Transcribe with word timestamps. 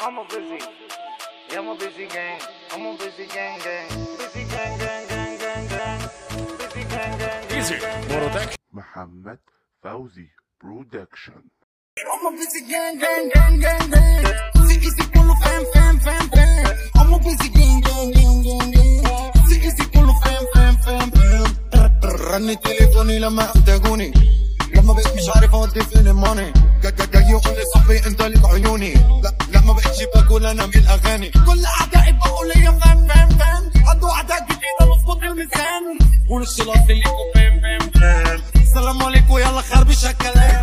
I'm 0.00 0.18
a 0.18 0.24
busy. 0.24 0.58
Yeah, 1.50 1.58
I'm 1.60 1.68
a 1.68 1.74
busy 1.76 2.06
gang. 2.06 2.40
I'm 2.72 2.86
a 2.86 2.96
busy 2.98 3.26
gang 3.34 3.58
gang. 3.64 3.88
Busy 4.18 4.42
gang 4.52 4.78
gang 4.82 5.04
gang 5.12 5.38
gang 5.42 5.64
gang. 5.72 6.00
Busy 6.58 6.82
gang 6.92 7.18
gang 7.18 7.48
gang. 7.48 7.58
Easy. 7.58 7.76
gang, 7.80 8.08
gang. 8.08 8.18
برودكشن 8.20 8.56
محمد 8.72 9.38
فوزي 9.82 10.28
برودكشن 10.62 11.42
I'm 11.98 12.26
a 12.26 12.30
busy 12.38 12.60
gang 12.70 12.98
gang 13.02 13.24
gang 13.34 13.56
gang 13.64 13.90
gang. 13.90 14.24
Easy 14.56 14.76
easy 14.86 15.04
كله 15.14 15.34
فام 15.42 15.64
فام 15.74 15.98
فام 15.98 16.28
فام. 16.28 16.66
I'm 16.98 17.12
a 17.14 17.18
busy 17.18 17.48
gang 17.56 17.80
gang 17.86 18.08
gang 18.16 18.38
gang 18.46 18.72
gang. 18.74 19.32
Easy 19.42 19.56
easy 19.68 19.84
كله 19.94 20.14
فام 20.24 20.44
فام 20.54 20.76
فام 20.76 21.10
فام. 21.10 21.52
رن 22.04 22.60
تليفوني 22.60 23.18
لما 23.18 23.42
احتاجوني 23.44 24.12
لما 24.75 24.93
بقيت 24.93 25.07
مش 25.15 25.29
عارف 25.35 25.55
اودي 25.55 25.81
فين 25.83 26.07
الماني. 26.07 26.53
جاي 27.13 27.23
يقول 27.29 27.55
لي 27.55 27.63
صاحبي 27.73 27.97
انت 28.07 28.21
ليك 28.21 28.45
عيوني. 28.45 28.93
لا 28.93 29.33
لا 29.51 29.61
ما 29.61 29.73
بقتش 29.73 30.03
باكل 30.15 30.45
أنا 30.45 30.65
من 30.65 30.75
الاغاني 30.75 31.29
كل 31.29 31.65
اعدائي 31.65 32.11
بقوا 32.13 32.45
لي 32.45 32.53
فام 32.53 32.79
فام 33.07 33.29
فام 33.29 33.71
عندوا 33.87 34.11
اعداء 34.11 34.43
جديدة 34.43 34.95
مظبوط 34.95 35.17
الميزان 35.23 35.83
ونص 36.29 36.59
الاصل 36.61 36.87
ليكوا 36.93 37.33
فام 37.35 37.61
فام 37.61 37.89
فام 38.01 38.41
السلام 38.61 39.03
عليكم 39.03 39.37
يلا 39.37 39.61
خربش 39.61 40.05
الكلام. 40.05 40.61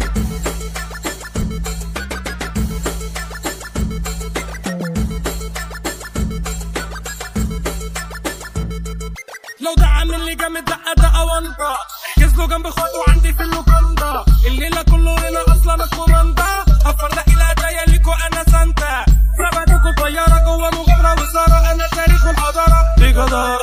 لو 9.61 9.75
ده 9.79 9.87
عامل 9.87 10.25
لي 10.27 10.35
جامد 10.35 10.65
دقه 10.65 10.95
دقه 10.97 11.25
ونطه 11.25 11.77
احجز 12.19 12.35
له 12.39 12.47
جنب 12.47 12.67
اخواته 12.67 13.08
جداره 23.29 23.59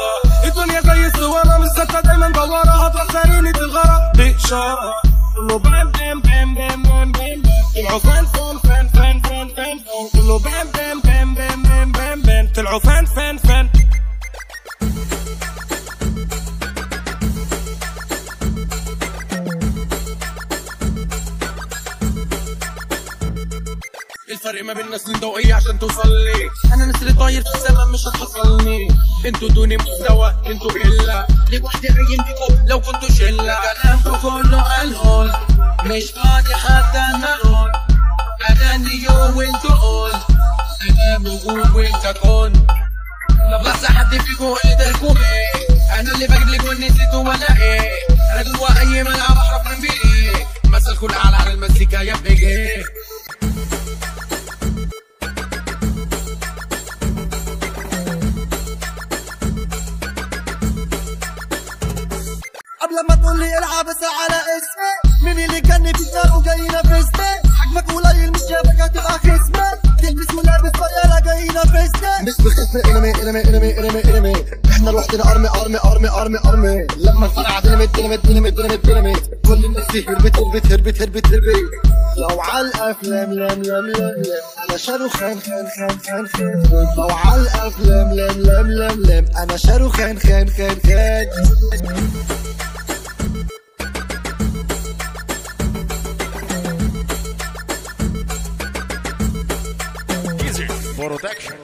الدنيا 0.45 0.81
زي 0.81 1.07
الصورة 1.07 1.57
مش 1.57 2.01
دايما 2.05 2.29
دواره 2.29 2.69
هطلع 2.85 3.07
سرينة 3.23 3.49
الغرق 3.49 4.11
اشاره 4.19 4.93
كله 5.35 5.57
بام 5.59 5.91
بام 5.91 6.21
بام 6.21 6.53
بام 6.53 6.83
بام 6.83 7.11
بام 7.11 7.41
طلعوا 7.75 7.99
فان 7.99 8.25
فان 8.25 8.57
فان 8.57 8.89
فان 8.89 9.19
فان 9.21 9.49
فان 9.55 9.79
كله 10.13 10.39
بام 10.39 10.67
بام 10.73 11.01
بام 11.01 11.35
بام 11.35 11.63
بام 11.63 11.91
بام 11.91 12.21
بام 12.21 12.47
طلعوا 12.55 12.79
فان 12.79 13.05
فان 13.05 13.37
فان 13.37 13.69
الفرق 24.31 24.63
ما 24.63 24.73
بيننا 24.73 24.97
سنين 24.97 25.19
ضوئية 25.19 25.53
عشان 25.53 25.79
توصل 25.79 26.09
لي 26.09 26.49
أنا 26.73 26.85
نسر 26.85 27.11
طاير 27.11 27.41
في 27.43 27.55
السما 27.55 27.85
مش 27.85 28.07
هتحصلني 28.07 28.87
أنتوا 29.25 29.49
دوني 29.49 29.77
مستوى 29.77 30.35
أنتوا 30.47 30.71
قلة 30.71 31.27
ليه 31.49 31.61
وحدي 31.63 31.87
عين 31.87 32.23
بيكم 32.23 32.65
لو 32.67 32.81
كنتوا 32.81 33.09
شلة. 33.17 33.57
كلامكم 33.83 34.15
كله 34.17 34.81
الهول 34.81 35.31
مش 35.85 36.03
فاضي 36.11 36.55
حتى 36.55 37.03
نقول. 37.21 37.71
أنا 38.49 38.77
نيو 38.77 39.37
وانتوا 39.37 39.71
قول 39.75 40.11
أنا 40.91 41.17
بقول 41.19 41.71
وانت 41.75 42.17
كون 42.21 42.53
لسه 43.65 43.87
حد 43.87 44.17
فيكم 44.17 44.53
قدركم 44.53 45.17
إيه 45.17 45.99
أنا 45.99 46.11
اللي 46.15 46.27
بجيب 46.27 46.47
لكم 46.49 46.71
نسيتوا 46.83 47.19
ولا 47.29 47.57
إيه. 47.61 47.89
أنا 48.33 48.43
جوا 48.43 48.79
أي 48.79 49.03
ملعب 49.03 49.37
احرف 49.37 49.67
من 49.67 49.81
بيه 49.81 50.45
مثل 50.69 50.97
كل 50.97 51.13
اعلى 51.13 51.35
على 51.35 51.53
المزيكا 51.53 51.97
يا 52.01 52.15
بيجي. 52.23 52.83
لي 63.39 63.57
العب 63.57 63.85
بس 63.85 64.01
على 64.19 64.37
اسمي 64.57 65.23
مين 65.23 65.45
اللي 65.45 65.61
كان 65.61 65.93
في 65.93 66.03
دماغه 66.11 66.43
جاي 66.45 66.59
ينافسني 66.59 67.31
حجمك 67.57 67.91
قليل 67.91 68.31
مش 68.31 68.39
جابك 68.49 68.81
هتبقى 68.81 69.19
خصمك 69.19 69.79
تلبس 70.01 70.33
ولابس 70.33 70.71
طيارة 70.79 71.19
جاي 71.25 71.47
ينافسني 71.47 72.25
مش 72.27 72.33
بخصم 72.39 72.79
إنمي 72.95 73.11
إنمي 73.21 73.41
إنمي 73.41 73.79
إنمي 73.79 74.03
إنمي. 74.17 74.33
إحنا 74.71 74.89
لوحدنا 74.89 75.31
أرمي 75.31 75.49
أرمي 75.49 75.77
أرمي 75.79 76.09
أرمي 76.09 76.37
أرمي. 76.45 76.87
لما 76.97 77.25
الفرقة 77.25 77.59
ديناميت 77.61 77.95
ديناميت 77.95 78.25
ديناميت 78.25 78.53
ديناميت 78.55 78.85
ديناميت 78.85 79.23
كل 79.47 79.65
الناس 79.65 79.91
دي 79.91 80.05
هربت 80.07 80.37
هربت 80.37 80.71
هربت 80.71 81.01
هربت 81.01 81.25
هربت. 81.27 81.71
لو 82.17 82.41
على 82.41 82.67
الأفلام 82.67 83.33
لم 83.33 83.63
لم 83.63 83.85
لم 83.87 84.23
أنا 84.69 84.77
شاروخان 84.77 85.39
خان 85.39 85.67
خان 85.77 85.99
خان 86.07 86.27
خان. 86.27 86.63
لو 86.97 87.07
على 87.09 87.41
الأفلام 87.41 88.13
لم 88.13 88.41
لم 88.41 88.71
لم 88.71 89.03
لم. 89.05 89.25
أنا 89.37 89.57
شاروخان 89.57 90.19
خان 90.19 90.49
خان 90.49 90.77
خان. 90.85 91.25
برودكشن 100.97 101.57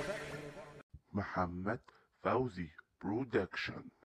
محمد 1.14 1.80
فوزي 2.24 2.69
برودكشن 3.03 3.84